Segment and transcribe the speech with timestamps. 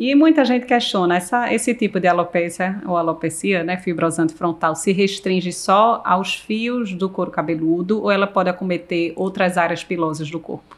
[0.00, 4.92] E muita gente questiona, essa, esse tipo de alopecia ou alopecia, né, fibrosante frontal, se
[4.92, 10.40] restringe só aos fios do couro cabeludo ou ela pode acometer outras áreas pilosas do
[10.40, 10.74] corpo?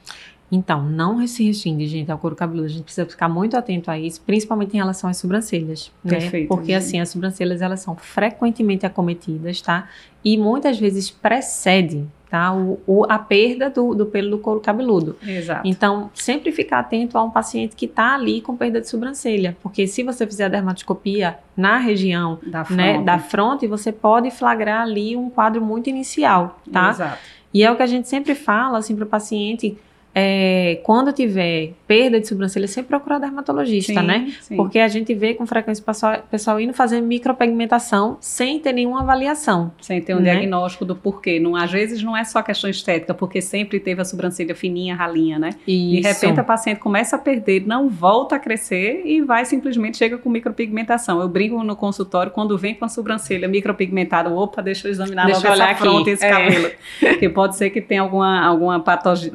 [0.51, 2.67] Então, não se restringe, gente, ao couro cabeludo.
[2.67, 6.19] A gente precisa ficar muito atento a isso, principalmente em relação às sobrancelhas, né?
[6.19, 6.75] Perfeito, Porque, gente.
[6.75, 9.89] assim, as sobrancelhas, elas são frequentemente acometidas, tá?
[10.25, 12.51] E muitas vezes precede, tá?
[12.55, 15.19] O, o- a perda do, do pelo do couro cabeludo.
[15.23, 15.61] Exato.
[15.69, 19.55] Então, sempre ficar atento a um paciente que está ali com perda de sobrancelha.
[19.63, 23.05] Porque se você fizer a dermatoscopia na região da né, fronte.
[23.05, 26.89] da fronte, você pode flagrar ali um quadro muito inicial, tá?
[26.89, 27.19] Exato.
[27.53, 29.77] E é o que a gente sempre fala, assim, para o paciente,
[30.15, 34.33] é, quando tiver perda de sobrancelha, sempre procurar dermatologista, Sim, né?
[34.43, 34.57] sim.
[34.57, 39.01] Porque a gente vê com frequência o pessoal, pessoal indo fazer micropigmentação sem ter nenhuma
[39.01, 39.73] avaliação.
[39.81, 40.33] Sem ter um né?
[40.33, 41.41] diagnóstico do porquê.
[41.41, 45.39] Não, às vezes não é só questão estética, porque sempre teve a sobrancelha fininha, ralinha,
[45.39, 45.51] né?
[45.67, 50.19] De repente a paciente começa a perder, não volta a crescer e vai simplesmente chega
[50.19, 51.21] com micropigmentação.
[51.21, 55.41] Eu brinco no consultório, quando vem com a sobrancelha micropigmentada, opa, deixa eu examinar Deixa
[55.41, 56.11] logo eu olhar essa fronte aqui.
[56.11, 56.31] e esse É.
[56.31, 56.71] cabelo.
[57.01, 59.33] Porque pode ser que tenha alguma, alguma patogenia,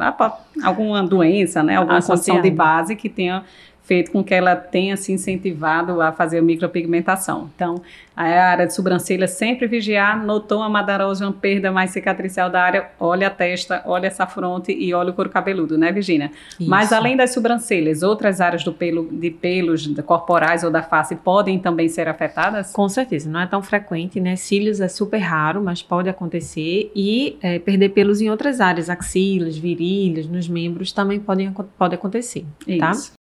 [0.63, 1.75] alguma doença, né?
[1.75, 3.43] Alguma condição de base que tenha
[3.87, 7.49] feito com que ela tenha se incentivado a fazer micropigmentação.
[7.55, 7.81] Então,
[8.13, 12.89] a área de sobrancelha sempre vigiar, notou uma madarose, uma perda mais cicatricial da área,
[12.99, 16.31] olha a testa, olha essa fronte e olha o couro cabeludo, né, Virginia?
[16.59, 16.95] Mas Isso.
[16.95, 21.87] além das sobrancelhas, outras áreas do pelo, de pelos corporais ou da face podem também
[21.87, 22.73] ser afetadas?
[22.73, 24.35] Com certeza, não é tão frequente, né?
[24.35, 26.91] Cílios é super raro, mas pode acontecer.
[26.93, 32.45] E é, perder pelos em outras áreas, axilas, virilhas, nos membros, também podem, pode acontecer,
[32.79, 32.91] tá?
[32.91, 33.16] Isso.